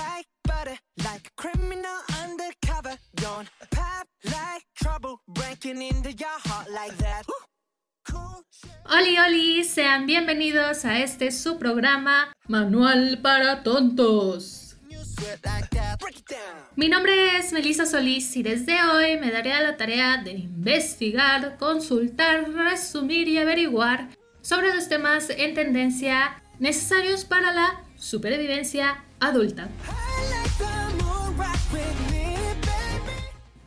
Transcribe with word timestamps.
like 0.00 0.26
butter, 0.44 0.78
like 1.04 1.26
a 1.26 1.34
criminal 1.36 1.98
undercover. 2.22 2.96
Don't 3.16 3.48
pop 3.70 4.06
like 4.24 4.64
trouble, 4.74 5.20
breaking 5.28 5.82
into 5.82 6.12
your 6.12 6.38
heart 6.46 6.68
like 6.70 6.96
that. 6.98 7.24
Cool 8.08 8.42
shit. 8.50 8.70
Oli, 8.90 9.18
oli, 9.18 9.64
sean 9.64 10.06
bienvenidos 10.06 10.84
a 10.84 10.98
este 11.00 11.30
su 11.30 11.58
programa 11.58 12.32
Manual 12.48 13.18
para 13.22 13.62
Tontos. 13.62 14.76
Mi 16.76 16.88
nombre 16.88 17.36
es 17.36 17.52
Melissa 17.52 17.84
Solís 17.84 18.34
y 18.36 18.42
desde 18.42 18.82
hoy 18.82 19.18
me 19.18 19.30
daré 19.30 19.52
a 19.52 19.60
la 19.60 19.76
tarea 19.76 20.16
de 20.16 20.32
investigar, 20.32 21.58
consultar, 21.58 22.50
resumir 22.50 23.28
y 23.28 23.38
averiguar 23.38 24.08
sobre 24.40 24.74
los 24.74 24.88
temas 24.88 25.28
en 25.30 25.54
tendencia 25.54 26.42
necesarios 26.58 27.24
para 27.24 27.52
la 27.52 27.82
supervivencia 27.96 29.04
adulta. 29.20 29.68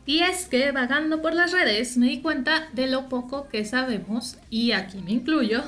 Y 0.06 0.20
es 0.20 0.46
que 0.46 0.70
vagando 0.72 1.22
por 1.22 1.34
las 1.34 1.52
redes 1.52 1.96
me 1.96 2.08
di 2.08 2.20
cuenta 2.20 2.68
de 2.72 2.86
lo 2.86 3.08
poco 3.08 3.48
que 3.48 3.64
sabemos, 3.64 4.36
y 4.50 4.72
aquí 4.72 4.98
me 4.98 5.12
incluyo, 5.12 5.62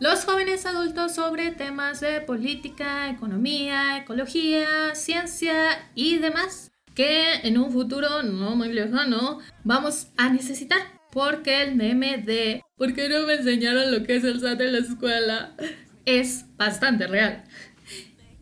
los 0.00 0.24
jóvenes 0.24 0.66
adultos 0.66 1.14
sobre 1.14 1.50
temas 1.50 2.00
de 2.00 2.20
política, 2.20 3.10
economía, 3.10 3.98
ecología, 3.98 4.94
ciencia 4.94 5.90
y 5.94 6.18
demás, 6.18 6.70
que 6.94 7.34
en 7.42 7.58
un 7.58 7.70
futuro 7.70 8.22
no 8.22 8.56
muy 8.56 8.72
lejano 8.72 9.40
vamos 9.64 10.08
a 10.16 10.30
necesitar. 10.30 10.80
Porque 11.12 11.62
el 11.62 11.76
meme 11.76 12.18
de 12.18 12.62
¿por 12.76 12.92
qué 12.92 13.08
no 13.08 13.26
me 13.26 13.34
enseñaron 13.34 13.90
lo 13.90 14.04
que 14.04 14.16
es 14.16 14.24
el 14.24 14.40
SAT 14.40 14.60
en 14.60 14.72
la 14.72 14.78
escuela? 14.78 15.54
es 16.06 16.46
bastante 16.56 17.06
real. 17.06 17.44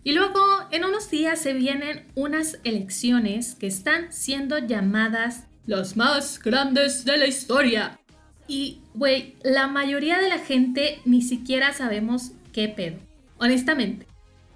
Y 0.04 0.12
luego, 0.12 0.44
en 0.70 0.84
unos 0.84 1.10
días 1.10 1.40
se 1.40 1.54
vienen 1.54 2.04
unas 2.14 2.58
elecciones 2.62 3.54
que 3.54 3.66
están 3.66 4.12
siendo 4.12 4.58
llamadas 4.58 5.44
las 5.66 5.96
más 5.96 6.38
grandes 6.42 7.06
de 7.06 7.16
la 7.16 7.26
historia. 7.26 7.98
Y, 8.46 8.82
güey, 8.92 9.34
la 9.42 9.66
mayoría 9.66 10.18
de 10.18 10.28
la 10.28 10.38
gente 10.38 11.00
ni 11.06 11.22
siquiera 11.22 11.72
sabemos 11.72 12.32
qué 12.52 12.68
pedo. 12.68 12.98
Honestamente. 13.38 14.06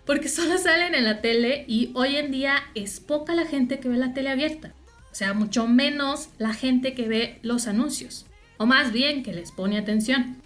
Porque 0.04 0.28
solo 0.28 0.58
salen 0.58 0.94
en 0.94 1.04
la 1.04 1.22
tele 1.22 1.64
y 1.66 1.92
hoy 1.94 2.16
en 2.16 2.30
día 2.30 2.56
es 2.74 3.00
poca 3.00 3.34
la 3.34 3.46
gente 3.46 3.80
que 3.80 3.88
ve 3.88 3.96
la 3.96 4.12
tele 4.12 4.28
abierta. 4.28 4.74
O 5.10 5.14
sea, 5.14 5.32
mucho 5.32 5.66
menos 5.66 6.28
la 6.36 6.52
gente 6.52 6.92
que 6.92 7.08
ve 7.08 7.38
los 7.40 7.66
anuncios. 7.66 8.26
O 8.58 8.66
más 8.66 8.92
bien 8.92 9.22
que 9.22 9.32
les 9.32 9.50
pone 9.50 9.78
atención. 9.78 10.42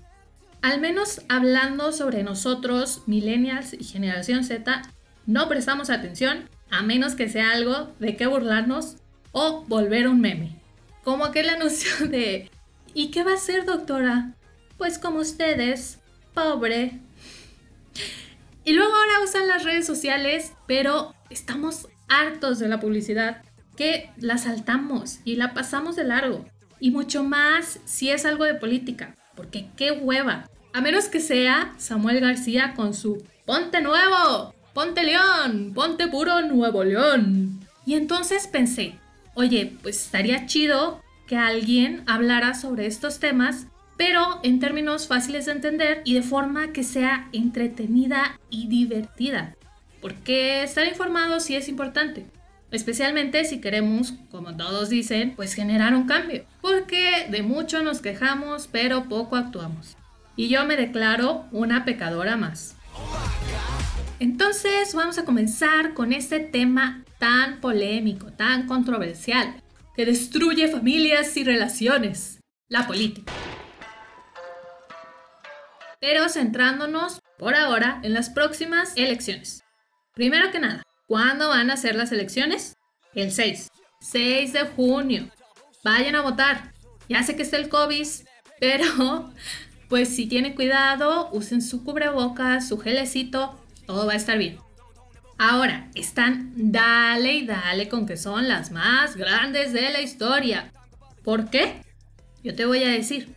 Al 0.62 0.80
menos 0.80 1.20
hablando 1.28 1.92
sobre 1.92 2.22
nosotros, 2.22 3.02
millennials 3.06 3.74
y 3.74 3.84
generación 3.84 4.44
Z, 4.44 4.82
no 5.27 5.48
prestamos 5.48 5.91
atención 5.91 6.48
a 6.70 6.82
menos 6.82 7.14
que 7.14 7.28
sea 7.28 7.52
algo 7.52 7.92
de 7.98 8.16
qué 8.16 8.27
burlarnos 8.27 8.96
o 9.32 9.64
volver 9.66 10.08
un 10.08 10.20
meme. 10.20 10.60
Como 11.04 11.24
aquel 11.24 11.48
anuncio 11.50 12.06
de 12.08 12.48
¿Y 12.94 13.10
qué 13.10 13.24
va 13.24 13.32
a 13.32 13.36
hacer, 13.36 13.64
doctora? 13.64 14.34
Pues 14.77 14.98
como 14.98 15.20
ustedes, 15.20 15.98
pobre. 16.34 17.00
Y 18.64 18.72
luego 18.74 18.92
ahora 18.94 19.24
usan 19.24 19.48
las 19.48 19.64
redes 19.64 19.86
sociales, 19.86 20.52
pero 20.66 21.14
estamos 21.30 21.88
hartos 22.08 22.58
de 22.58 22.69
la 22.69 22.80
publicidad, 22.80 23.42
que 23.76 24.10
la 24.19 24.36
saltamos 24.36 25.20
y 25.24 25.36
la 25.36 25.54
pasamos 25.54 25.97
de 25.97 26.04
largo. 26.04 26.44
Y 26.80 26.91
mucho 26.91 27.24
más 27.24 27.80
si 27.86 28.10
es 28.10 28.26
algo 28.26 28.44
de 28.44 28.54
política, 28.54 29.16
porque 29.34 29.66
qué 29.77 29.92
hueva. 29.92 30.48
A 30.72 30.80
menos 30.80 31.06
que 31.08 31.20
sea 31.20 31.75
Samuel 31.78 32.20
García 32.20 32.75
con 32.75 32.94
su 32.94 33.22
Ponte 33.44 33.83
Nuevo, 33.83 34.55
Ponte 34.72 35.02
León, 35.02 35.72
Ponte 35.75 36.08
Puro 36.08 36.41
Nuevo 36.42 36.84
León. 36.84 37.60
Y 37.84 37.94
entonces 37.94 38.47
pensé, 38.47 38.94
oye, 39.34 39.76
pues 39.82 40.04
estaría 40.04 40.47
chido 40.47 41.03
que 41.26 41.37
alguien 41.37 42.03
hablara 42.06 42.54
sobre 42.54 42.87
estos 42.87 43.19
temas, 43.19 43.66
pero 43.97 44.41
en 44.43 44.60
términos 44.60 45.06
fáciles 45.06 45.47
de 45.47 45.53
entender 45.53 46.03
y 46.04 46.14
de 46.14 46.22
forma 46.22 46.72
que 46.72 46.84
sea 46.84 47.28
entretenida 47.32 48.38
y 48.50 48.69
divertida. 48.69 49.54
Porque 50.00 50.62
estar 50.62 50.87
informado 50.87 51.38
sí 51.41 51.54
es 51.54 51.69
importante. 51.69 52.26
Especialmente 52.72 53.44
si 53.44 53.60
queremos, 53.60 54.15
como 54.31 54.56
todos 54.56 54.88
dicen, 54.88 55.34
pues 55.37 55.53
generar 55.53 55.94
un 55.94 56.06
cambio. 56.06 56.47
Porque 56.62 57.27
de 57.28 57.43
mucho 57.43 57.83
nos 57.83 58.00
quejamos, 58.00 58.66
pero 58.66 59.10
poco 59.10 59.37
actuamos. 59.37 59.99
Y 60.37 60.49
yo 60.49 60.65
me 60.65 60.78
declaro 60.78 61.44
una 61.53 61.84
pecadora 61.84 62.38
más. 62.38 62.77
Entonces 64.19 64.94
vamos 64.94 65.19
a 65.19 65.27
comenzar 65.27 65.93
con 65.93 66.15
este 66.15 66.41
tema 66.41 67.05
tan 67.19 67.61
polémico, 67.61 68.32
tan 68.32 68.66
controversial, 68.66 69.62
que 69.94 70.06
destruye 70.06 70.69
familias 70.69 71.37
y 71.37 71.44
relaciones, 71.44 72.41
la 72.69 72.87
política. 72.87 73.32
Pero 76.00 76.28
centrándonos 76.31 77.21
por 77.38 77.55
ahora 77.55 78.00
en 78.03 78.15
las 78.15 78.31
próximas 78.31 78.94
elecciones. 78.97 79.62
Primero 80.15 80.50
que 80.50 80.61
nada, 80.61 80.82
¿cuándo 81.12 81.50
van 81.50 81.71
a 81.71 81.77
ser 81.77 81.95
las 81.95 82.11
elecciones? 82.11 82.75
El 83.15 83.33
6. 83.33 83.69
6 84.00 84.53
de 84.55 84.61
junio. 84.61 85.28
Vayan 85.84 86.15
a 86.15 86.23
votar. 86.23 86.73
Ya 87.06 87.23
sé 87.23 87.37
que 87.37 87.43
está 87.43 87.59
el 87.59 87.69
COVID, 87.69 88.06
pero 88.59 89.31
pues 89.91 90.09
si 90.09 90.25
tienen 90.25 90.55
cuidado, 90.55 91.28
usen 91.33 91.61
su 91.61 91.84
cubrebocas, 91.84 92.67
su 92.67 92.78
gelecito, 92.78 93.62
todo 93.84 94.06
va 94.06 94.15
a 94.15 94.17
estar 94.17 94.39
bien. 94.39 94.56
Ahora, 95.37 95.91
están 95.95 96.55
dale 96.56 97.34
y 97.34 97.47
dale 97.47 97.91
con 97.91 98.06
que 98.06 98.17
son 98.17 98.49
las 98.49 98.71
más 98.71 99.15
grandes 99.15 99.75
de 99.75 99.91
la 99.91 100.00
historia. 100.00 100.73
¿Por 101.23 101.50
qué? 101.50 101.83
Yo 102.43 102.55
te 102.55 102.65
voy 102.65 102.84
a 102.84 102.89
decir. 102.89 103.34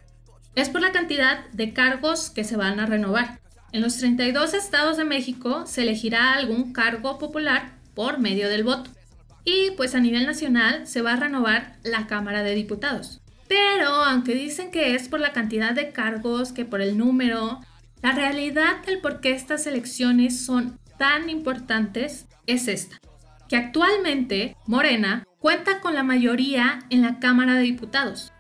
Es 0.56 0.70
por 0.70 0.80
la 0.80 0.94
cantidad 0.94 1.46
de 1.50 1.74
cargos 1.74 2.30
que 2.30 2.46
se 2.46 2.56
van 2.56 2.80
a 2.80 2.86
renovar. 2.86 3.42
En 3.72 3.82
los 3.82 3.98
32 3.98 4.54
estados 4.54 4.98
de 4.98 5.04
México 5.04 5.66
se 5.66 5.82
elegirá 5.82 6.34
algún 6.34 6.72
cargo 6.74 7.18
popular 7.18 7.74
por 7.94 8.20
medio 8.20 8.50
del 8.50 8.64
voto. 8.64 8.92
Y 9.44 9.72
pues 9.78 9.96
a 9.96 10.00
nivel 10.00 10.26
nacional 10.26 10.88
se 10.88 11.02
va 11.02 11.14
a 11.14 11.18
renovar 11.18 11.78
la 11.84 12.08
Cámara 12.08 12.42
de 12.44 12.56
Diputados. 12.56 13.22
Pero 13.48 13.90
aunque 13.90 14.34
dicen 14.34 14.72
que 14.72 14.96
es 14.96 15.08
por 15.08 15.20
la 15.20 15.34
cantidad 15.34 15.74
de 15.74 15.92
cargos 15.92 16.52
que 16.52 16.66
por 16.66 16.82
el 16.82 16.98
número, 16.98 17.60
la 18.02 18.12
realidad 18.12 18.84
del 18.86 19.00
por 19.00 19.22
qué 19.22 19.32
estas 19.32 19.68
elecciones 19.68 20.46
son 20.46 20.80
tan 20.98 21.30
importantes 21.30 22.28
es 22.48 22.68
esta, 22.68 23.00
que 23.50 23.58
actualmente 23.58 24.56
Morena 24.66 25.28
cuenta 25.40 25.80
con 25.80 25.94
la 25.94 26.04
mayoría 26.04 26.80
en 26.90 27.02
la 27.02 27.20
Cámara 27.20 27.56
de 27.56 27.62
Diputados. 27.62 28.32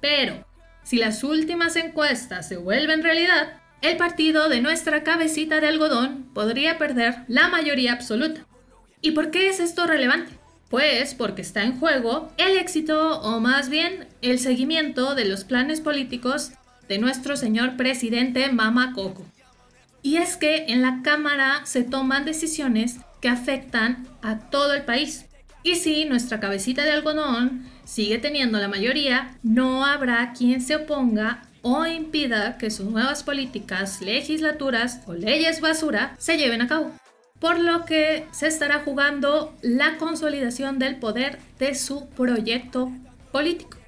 Pero, 0.00 0.46
si 0.84 0.98
las 0.98 1.24
últimas 1.24 1.74
encuestas 1.76 2.48
se 2.48 2.56
vuelven 2.56 3.02
realidad, 3.02 3.60
el 3.82 3.96
partido 3.96 4.48
de 4.48 4.60
nuestra 4.60 5.02
cabecita 5.02 5.60
de 5.60 5.68
algodón 5.68 6.24
podría 6.34 6.78
perder 6.78 7.24
la 7.28 7.48
mayoría 7.48 7.92
absoluta. 7.92 8.46
¿Y 9.00 9.12
por 9.12 9.30
qué 9.30 9.48
es 9.48 9.60
esto 9.60 9.86
relevante? 9.86 10.32
Pues 10.68 11.14
porque 11.14 11.42
está 11.42 11.62
en 11.62 11.78
juego 11.78 12.32
el 12.38 12.56
éxito 12.56 13.20
o 13.20 13.38
más 13.40 13.68
bien 13.68 14.08
el 14.22 14.38
seguimiento 14.38 15.14
de 15.14 15.26
los 15.26 15.44
planes 15.44 15.80
políticos 15.80 16.52
de 16.88 16.98
nuestro 16.98 17.36
señor 17.36 17.76
presidente 17.76 18.50
Mama 18.50 18.92
Coco. 18.92 19.24
Y 20.02 20.16
es 20.16 20.36
que 20.36 20.66
en 20.68 20.82
la 20.82 21.00
Cámara 21.02 21.62
se 21.64 21.82
toman 21.82 22.24
decisiones 22.24 22.96
que 23.20 23.28
afectan 23.28 24.06
a 24.22 24.38
todo 24.50 24.74
el 24.74 24.82
país. 24.82 25.26
Y 25.62 25.76
si 25.76 26.04
nuestra 26.04 26.38
cabecita 26.38 26.84
de 26.84 26.92
algodón 26.92 27.66
sigue 27.84 28.18
teniendo 28.18 28.58
la 28.58 28.68
mayoría, 28.68 29.36
no 29.42 29.84
habrá 29.84 30.32
quien 30.32 30.60
se 30.60 30.76
oponga 30.76 31.42
o 31.68 31.84
impida 31.84 32.58
que 32.58 32.70
sus 32.70 32.86
nuevas 32.86 33.24
políticas, 33.24 34.00
legislaturas 34.00 35.00
o 35.08 35.14
leyes 35.14 35.60
basura 35.60 36.14
se 36.16 36.38
lleven 36.38 36.62
a 36.62 36.68
cabo 36.68 36.92
por 37.40 37.58
lo 37.58 37.84
que 37.84 38.28
se 38.30 38.46
estará 38.46 38.82
jugando 38.84 39.52
la 39.62 39.98
consolidación 39.98 40.78
del 40.78 40.96
poder 41.00 41.40
de 41.58 41.74
su 41.74 42.08
proyecto 42.10 42.92
político. 43.32 43.78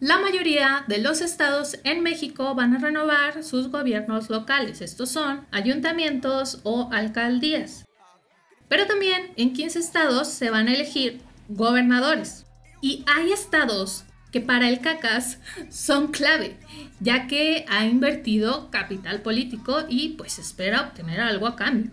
La 0.00 0.18
mayoría 0.18 0.84
de 0.86 0.98
los 0.98 1.22
estados 1.22 1.78
en 1.82 2.02
México 2.02 2.54
van 2.54 2.74
a 2.74 2.78
renovar 2.78 3.42
sus 3.42 3.70
gobiernos 3.70 4.28
locales, 4.28 4.82
estos 4.82 5.08
son 5.08 5.46
ayuntamientos 5.50 6.60
o 6.62 6.90
alcaldías. 6.92 7.86
Pero 8.68 8.86
también 8.86 9.32
en 9.36 9.54
15 9.54 9.78
estados 9.78 10.28
se 10.28 10.50
van 10.50 10.68
a 10.68 10.74
elegir 10.74 11.22
gobernadores. 11.48 12.44
Y 12.82 13.02
hay 13.06 13.32
estados 13.32 14.04
que 14.30 14.40
para 14.40 14.68
el 14.68 14.80
CACAS 14.80 15.38
son 15.70 16.08
clave, 16.08 16.56
ya 17.00 17.26
que 17.26 17.64
ha 17.68 17.86
invertido 17.86 18.70
capital 18.70 19.22
político 19.22 19.84
y 19.88 20.10
pues 20.10 20.38
espera 20.38 20.82
obtener 20.82 21.20
algo 21.20 21.46
a 21.46 21.56
cambio. 21.56 21.90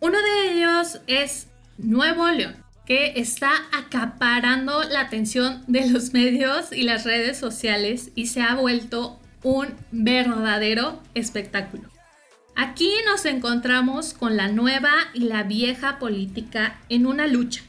Uno 0.00 0.18
de 0.20 0.52
ellos 0.52 1.00
es 1.06 1.48
Nuevo 1.78 2.28
León, 2.28 2.56
que 2.86 3.14
está 3.16 3.52
acaparando 3.72 4.82
la 4.84 5.00
atención 5.00 5.64
de 5.66 5.88
los 5.88 6.12
medios 6.12 6.72
y 6.72 6.82
las 6.82 7.04
redes 7.04 7.38
sociales 7.38 8.10
y 8.14 8.26
se 8.26 8.42
ha 8.42 8.54
vuelto 8.54 9.20
un 9.42 9.74
verdadero 9.92 11.02
espectáculo. 11.14 11.88
Aquí 12.56 12.92
nos 13.06 13.24
encontramos 13.24 14.14
con 14.14 14.36
la 14.36 14.48
nueva 14.48 14.92
y 15.12 15.20
la 15.20 15.42
vieja 15.42 15.98
política 15.98 16.80
en 16.88 17.06
una 17.06 17.26
lucha. 17.26 17.62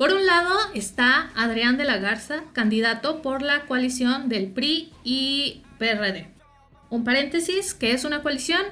Por 0.00 0.14
un 0.14 0.24
lado 0.24 0.56
está 0.72 1.30
Adrián 1.36 1.76
de 1.76 1.84
la 1.84 1.98
Garza, 1.98 2.44
candidato 2.54 3.20
por 3.20 3.42
la 3.42 3.66
coalición 3.66 4.30
del 4.30 4.46
PRI 4.46 4.90
y 5.04 5.60
PRD. 5.76 6.26
Un 6.88 7.04
paréntesis, 7.04 7.74
que 7.74 7.92
es 7.92 8.06
una 8.06 8.22
coalición? 8.22 8.62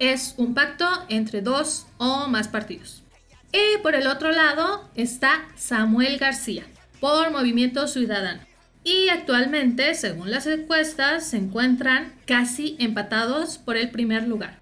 Es 0.00 0.34
un 0.38 0.54
pacto 0.54 0.88
entre 1.08 1.40
dos 1.40 1.86
o 1.98 2.26
más 2.26 2.48
partidos. 2.48 3.04
Y 3.52 3.78
por 3.80 3.94
el 3.94 4.08
otro 4.08 4.32
lado 4.32 4.90
está 4.96 5.46
Samuel 5.54 6.18
García, 6.18 6.64
por 6.98 7.30
Movimiento 7.30 7.86
Ciudadano. 7.86 8.40
Y 8.82 9.08
actualmente, 9.08 9.94
según 9.94 10.32
las 10.32 10.48
encuestas, 10.48 11.24
se 11.28 11.36
encuentran 11.36 12.12
casi 12.26 12.74
empatados 12.80 13.56
por 13.56 13.76
el 13.76 13.90
primer 13.90 14.26
lugar. 14.26 14.60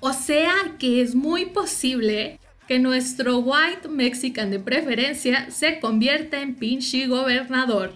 O 0.00 0.14
sea 0.14 0.54
que 0.78 1.02
es 1.02 1.14
muy 1.14 1.44
posible 1.44 2.40
que 2.68 2.78
nuestro 2.78 3.38
white 3.38 3.88
mexican 3.88 4.50
de 4.50 4.60
preferencia 4.60 5.50
se 5.50 5.80
convierta 5.80 6.40
en 6.40 6.54
pinche 6.54 7.06
gobernador. 7.06 7.94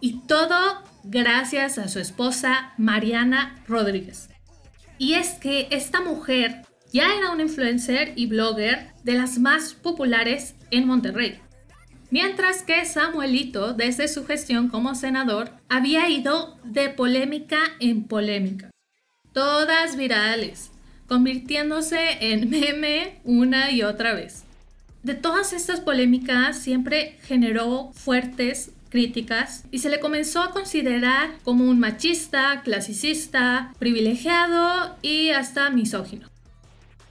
Y 0.00 0.26
todo 0.26 0.82
gracias 1.04 1.78
a 1.78 1.88
su 1.88 2.00
esposa 2.00 2.74
Mariana 2.76 3.62
Rodríguez. 3.68 4.28
Y 4.98 5.14
es 5.14 5.34
que 5.34 5.68
esta 5.70 6.00
mujer 6.00 6.62
ya 6.92 7.14
era 7.14 7.30
una 7.30 7.42
influencer 7.42 8.12
y 8.16 8.26
blogger 8.26 8.92
de 9.04 9.14
las 9.14 9.38
más 9.38 9.74
populares 9.74 10.56
en 10.72 10.86
Monterrey. 10.86 11.38
Mientras 12.10 12.64
que 12.64 12.84
Samuelito, 12.84 13.72
desde 13.72 14.08
su 14.08 14.26
gestión 14.26 14.68
como 14.68 14.96
senador, 14.96 15.52
había 15.68 16.08
ido 16.08 16.58
de 16.64 16.88
polémica 16.88 17.60
en 17.78 18.08
polémica. 18.08 18.70
Todas 19.32 19.96
virales, 19.96 20.72
convirtiéndose 21.10 22.32
en 22.32 22.48
meme 22.50 23.18
una 23.24 23.72
y 23.72 23.82
otra 23.82 24.14
vez. 24.14 24.44
De 25.02 25.14
todas 25.14 25.52
estas 25.52 25.80
polémicas 25.80 26.56
siempre 26.56 27.18
generó 27.24 27.90
fuertes 27.92 28.70
críticas 28.90 29.64
y 29.72 29.80
se 29.80 29.88
le 29.88 29.98
comenzó 29.98 30.40
a 30.40 30.52
considerar 30.52 31.30
como 31.42 31.64
un 31.64 31.80
machista, 31.80 32.62
clasicista, 32.62 33.74
privilegiado 33.80 34.96
y 35.02 35.30
hasta 35.30 35.70
misógino. 35.70 36.28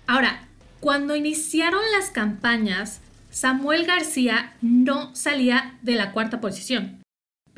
Ahora, 0.08 0.48
cuando 0.80 1.18
iniciaron 1.18 1.82
las 1.98 2.10
campañas, 2.10 3.02
Samuel 3.32 3.86
García 3.86 4.54
no 4.62 5.14
salía 5.14 5.78
de 5.82 5.96
la 5.96 6.14
cuarta 6.14 6.40
posición. 6.40 6.99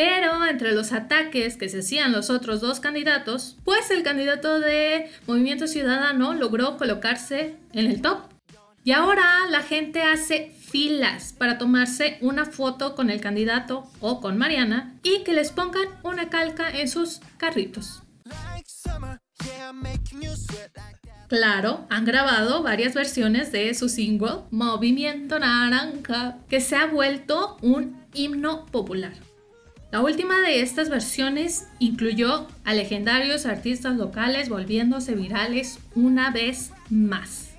Pero 0.04 0.44
entre 0.48 0.72
los 0.72 0.94
ataques 0.94 1.58
que 1.58 1.70
se 1.70 1.82
hacían 1.82 2.12
los 2.12 2.32
otros 2.32 2.60
dos 2.60 2.80
candidatos, 2.80 3.56
pues 3.64 3.92
el 3.92 4.02
candidato 4.02 4.60
de 4.60 5.12
Movimiento 5.28 5.68
Ciudadano 5.68 6.34
logró 6.34 6.76
colocarse 6.78 7.56
en 7.72 7.86
el 7.86 8.02
top. 8.02 8.22
Y 8.84 8.94
ahora 8.94 9.24
la 9.52 9.62
gente 9.62 10.02
hace 10.02 10.56
filas 10.60 11.36
para 11.38 11.60
tomarse 11.60 12.18
una 12.22 12.46
foto 12.46 12.96
con 12.96 13.12
el 13.12 13.22
candidato 13.22 13.92
o 14.00 14.22
con 14.22 14.40
Mariana 14.40 14.96
y 15.04 15.22
que 15.24 15.34
les 15.34 15.52
pongan 15.52 15.88
una 16.02 16.32
calca 16.32 16.72
en 16.72 16.90
sus 16.90 17.20
carritos. 17.38 18.02
Claro, 21.28 21.86
han 21.92 22.06
grabado 22.06 22.64
varias 22.64 22.96
versiones 22.96 23.52
de 23.52 23.72
su 23.76 23.88
single 23.88 24.46
Movimiento 24.50 25.38
Naranja, 25.38 26.40
que 26.50 26.60
se 26.60 26.76
ha 26.76 26.88
vuelto 26.88 27.58
un 27.62 28.04
himno 28.16 28.66
popular. 28.66 29.14
La 29.92 30.00
última 30.00 30.40
de 30.40 30.62
estas 30.62 30.90
versiones 30.90 31.68
incluyó 31.80 32.48
a 32.64 32.74
legendarios 32.74 33.46
artistas 33.46 33.98
locales 33.98 34.48
volviéndose 34.48 35.16
virales 35.16 35.80
una 35.96 36.32
vez 36.32 36.72
más. 36.90 37.50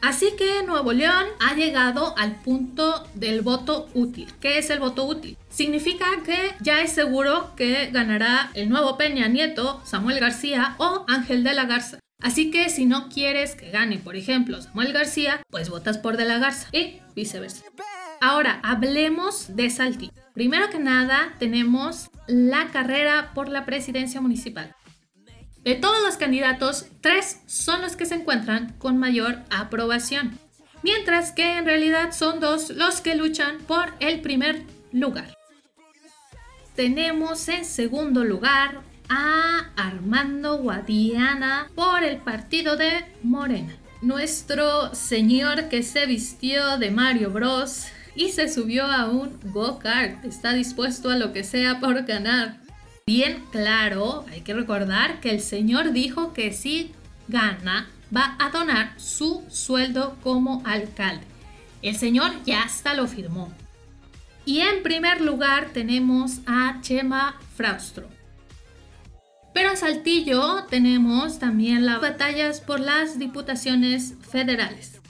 Así 0.00 0.34
que 0.38 0.62
Nuevo 0.64 0.92
León 0.92 1.26
ha 1.40 1.54
llegado 1.54 2.16
al 2.16 2.36
punto 2.36 3.08
del 3.14 3.40
voto 3.40 3.88
útil. 3.94 4.28
¿Qué 4.38 4.58
es 4.58 4.70
el 4.70 4.78
voto 4.78 5.04
útil? 5.04 5.36
Significa 5.48 6.06
que 6.24 6.54
ya 6.60 6.80
es 6.82 6.92
seguro 6.92 7.56
que 7.56 7.90
ganará 7.90 8.50
el 8.54 8.68
nuevo 8.68 8.96
Peña 8.96 9.26
Nieto, 9.26 9.80
Samuel 9.84 10.20
García 10.20 10.76
o 10.78 11.04
Ángel 11.08 11.42
de 11.42 11.54
la 11.54 11.64
Garza. 11.64 11.98
Así 12.22 12.50
que 12.50 12.68
si 12.68 12.86
no 12.86 13.08
quieres 13.08 13.56
que 13.56 13.70
gane, 13.70 13.98
por 13.98 14.14
ejemplo, 14.14 14.62
Samuel 14.62 14.92
García, 14.92 15.40
pues 15.50 15.70
votas 15.70 15.98
por 15.98 16.16
De 16.16 16.24
la 16.24 16.38
Garza 16.38 16.68
y 16.70 17.00
viceversa. 17.16 17.64
Ahora, 18.20 18.60
hablemos 18.62 19.54
de 19.56 19.70
Saltillo. 19.70 20.12
Primero 20.32 20.70
que 20.70 20.78
nada, 20.78 21.34
tenemos 21.38 22.10
la 22.26 22.70
carrera 22.70 23.32
por 23.34 23.48
la 23.48 23.64
presidencia 23.64 24.20
municipal. 24.20 24.74
De 25.62 25.74
todos 25.74 26.02
los 26.02 26.16
candidatos, 26.16 26.86
tres 27.00 27.40
son 27.46 27.80
los 27.82 27.96
que 27.96 28.06
se 28.06 28.16
encuentran 28.16 28.74
con 28.78 28.98
mayor 28.98 29.38
aprobación, 29.50 30.38
mientras 30.82 31.32
que 31.32 31.56
en 31.56 31.64
realidad 31.64 32.12
son 32.12 32.40
dos 32.40 32.70
los 32.70 33.00
que 33.00 33.14
luchan 33.14 33.58
por 33.66 33.94
el 34.00 34.20
primer 34.20 34.62
lugar. 34.92 35.36
Tenemos 36.74 37.48
en 37.48 37.64
segundo 37.64 38.24
lugar 38.24 38.82
a 39.08 39.70
Armando 39.76 40.58
Guadiana 40.58 41.70
por 41.74 42.02
el 42.02 42.18
partido 42.18 42.76
de 42.76 43.04
Morena. 43.22 43.74
Nuestro 44.02 44.94
señor 44.94 45.68
que 45.68 45.82
se 45.82 46.04
vistió 46.04 46.76
de 46.76 46.90
Mario 46.90 47.30
Bros 47.30 47.86
y 48.14 48.30
se 48.30 48.48
subió 48.48 48.84
a 48.84 49.08
un 49.08 49.38
go-kart. 49.44 50.24
Está 50.24 50.52
dispuesto 50.52 51.10
a 51.10 51.16
lo 51.16 51.32
que 51.32 51.44
sea 51.44 51.80
por 51.80 52.04
ganar. 52.04 52.58
Bien 53.06 53.42
claro, 53.50 54.24
hay 54.30 54.40
que 54.40 54.54
recordar 54.54 55.20
que 55.20 55.30
el 55.30 55.40
señor 55.40 55.92
dijo 55.92 56.32
que 56.32 56.52
si 56.52 56.92
gana 57.28 57.88
va 58.14 58.36
a 58.38 58.50
donar 58.50 58.94
su 58.98 59.44
sueldo 59.48 60.16
como 60.22 60.62
alcalde. 60.64 61.26
El 61.82 61.96
señor 61.96 62.30
ya 62.44 62.62
hasta 62.62 62.94
lo 62.94 63.06
firmó. 63.06 63.52
Y 64.46 64.60
en 64.60 64.82
primer 64.82 65.20
lugar 65.20 65.70
tenemos 65.72 66.40
a 66.46 66.78
Chema 66.82 67.38
Fraustro. 67.56 68.08
Pero 69.52 69.70
en 69.70 69.76
Saltillo 69.76 70.64
tenemos 70.68 71.38
también 71.38 71.86
las 71.86 72.00
batallas 72.00 72.60
por 72.60 72.80
las 72.80 73.18
diputaciones 73.18 74.14
federales. 74.30 75.00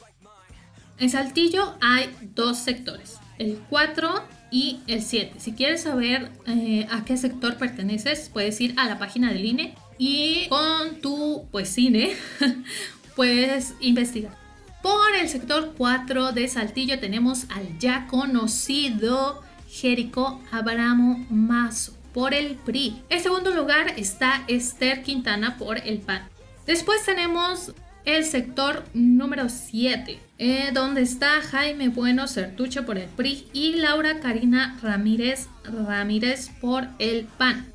En 0.99 1.11
Saltillo 1.11 1.75
hay 1.81 2.15
dos 2.35 2.59
sectores, 2.59 3.19
el 3.39 3.59
4 3.69 4.25
y 4.51 4.81
el 4.87 5.03
7. 5.03 5.35
Si 5.39 5.53
quieres 5.53 5.83
saber 5.83 6.31
eh, 6.47 6.87
a 6.91 7.05
qué 7.05 7.17
sector 7.17 7.57
perteneces, 7.57 8.31
puedes 8.33 8.61
ir 8.61 8.75
a 8.79 8.87
la 8.87 8.99
página 8.99 9.33
del 9.33 9.45
INE 9.45 9.75
y 9.99 10.47
con 10.49 11.01
tu 11.01 11.47
pues 11.51 11.69
cine 11.69 12.15
puedes 13.17 13.75
investigar. 13.81 14.37
Por 14.83 15.17
el 15.21 15.29
sector 15.29 15.75
4 15.77 16.33
de 16.33 16.47
Saltillo 16.47 17.01
tenemos 17.01 17.47
al 17.51 17.79
ya 17.79 18.07
conocido 18.07 19.43
Jerico 19.69 20.41
Abramo 20.53 21.27
Mazo 21.31 21.95
por 22.13 22.35
el 22.35 22.55
PRI. 22.55 23.03
En 23.09 23.21
segundo 23.21 23.51
lugar 23.53 23.95
está 23.97 24.45
Esther 24.47 25.03
Quintana 25.03 25.57
por 25.57 25.79
el 25.79 25.99
PAN. 25.99 26.29
Después 26.67 27.05
tenemos 27.05 27.73
el 28.05 28.25
sector 28.25 28.85
número 28.93 29.49
7, 29.49 30.19
eh, 30.39 30.71
donde 30.73 31.03
está 31.03 31.41
Jaime 31.41 31.89
Bueno 31.89 32.29
Certuche 32.29 32.83
por 32.83 32.99
el 32.99 33.09
PRI 33.09 33.49
y 33.53 33.75
Laura 33.77 34.21
Karina 34.21 34.79
Ramírez 34.83 35.49
Ramírez 35.65 36.51
por 36.61 36.89
el 36.99 37.25
PAN. 37.25 37.73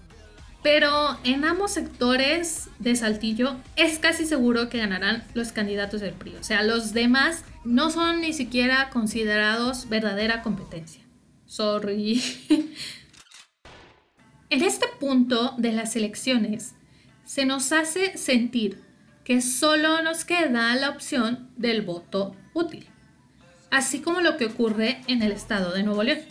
Pero 0.62 1.18
en 1.24 1.46
ambos 1.46 1.72
sectores 1.72 2.70
de 2.80 2.96
Saltillo 2.96 3.56
es 3.76 3.98
casi 3.98 4.26
seguro 4.26 4.70
que 4.70 4.78
ganarán 4.78 5.24
los 5.34 5.52
candidatos 5.52 6.02
del 6.02 6.14
PRI. 6.14 6.36
O 6.36 6.44
sea, 6.44 6.64
los 6.64 6.94
demás 6.94 7.44
no 7.64 7.92
son 7.92 8.22
ni 8.22 8.34
siquiera 8.34 8.90
considerados 8.90 9.88
verdadera 9.90 10.42
competencia. 10.42 11.02
Sorry. 11.46 12.22
En 14.52 14.64
este 14.64 14.88
punto 15.00 15.54
de 15.60 15.72
las 15.72 15.96
elecciones 15.96 16.74
se 17.24 17.46
nos 17.46 17.72
hace 17.72 18.18
sentir 18.18 18.82
que 19.30 19.42
solo 19.42 20.02
nos 20.02 20.26
queda 20.26 20.76
la 20.76 20.90
opción 20.90 21.52
del 21.56 21.84
voto 21.84 22.36
útil, 22.56 22.88
así 23.70 24.02
como 24.02 24.22
lo 24.22 24.38
que 24.38 24.48
ocurre 24.48 25.02
en 25.06 25.22
el 25.22 25.32
estado 25.32 25.72
de 25.72 25.84
Nuevo 25.84 26.02
León 26.02 26.22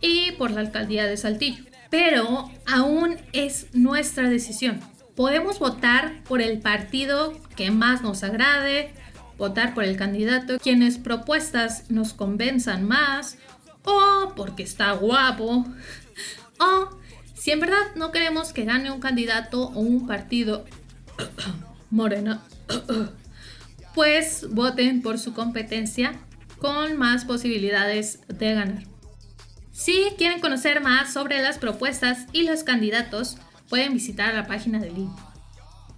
y 0.00 0.30
por 0.38 0.52
la 0.52 0.60
alcaldía 0.60 1.06
de 1.06 1.16
Saltillo. 1.16 1.64
Pero 1.90 2.48
aún 2.64 3.16
es 3.32 3.66
nuestra 3.74 4.30
decisión. 4.30 4.78
Podemos 5.16 5.58
votar 5.58 6.22
por 6.28 6.40
el 6.40 6.60
partido 6.60 7.36
que 7.56 7.72
más 7.72 8.02
nos 8.02 8.22
agrade, 8.22 8.92
votar 9.36 9.74
por 9.74 9.82
el 9.82 9.96
candidato 9.96 10.60
quienes 10.60 10.96
propuestas 10.96 11.90
nos 11.90 12.12
convenzan 12.12 12.86
más, 12.86 13.36
o 13.82 14.32
porque 14.36 14.62
está 14.62 14.92
guapo, 14.92 15.66
o 16.60 16.98
si 17.34 17.50
en 17.50 17.58
verdad 17.58 17.96
no 17.96 18.12
queremos 18.12 18.52
que 18.52 18.64
gane 18.64 18.92
un 18.92 19.00
candidato 19.00 19.64
o 19.70 19.80
un 19.80 20.06
partido 20.06 20.66
Moreno, 21.90 22.40
pues 23.94 24.46
voten 24.50 25.02
por 25.02 25.18
su 25.18 25.34
competencia 25.34 26.14
con 26.58 26.96
más 26.96 27.24
posibilidades 27.24 28.20
de 28.28 28.54
ganar. 28.54 28.82
Si 29.72 30.08
quieren 30.18 30.40
conocer 30.40 30.80
más 30.80 31.12
sobre 31.12 31.40
las 31.40 31.58
propuestas 31.58 32.26
y 32.32 32.42
los 32.42 32.64
candidatos, 32.64 33.38
pueden 33.68 33.94
visitar 33.94 34.34
la 34.34 34.46
página 34.46 34.78
del 34.80 34.94
link. 34.94 35.16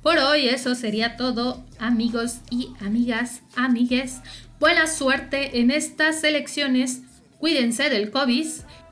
Por 0.02 0.18
hoy 0.18 0.48
eso 0.48 0.74
sería 0.74 1.16
todo, 1.16 1.64
amigos 1.78 2.40
y 2.50 2.68
amigas, 2.80 3.42
amigues. 3.56 4.20
Buena 4.58 4.86
suerte 4.86 5.60
en 5.60 5.70
estas 5.70 6.22
elecciones, 6.24 7.02
cuídense 7.38 7.90
del 7.90 8.10
COVID 8.10 8.46